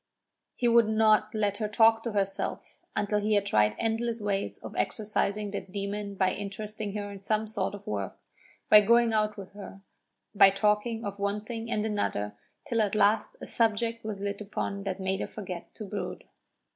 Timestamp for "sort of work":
7.45-8.17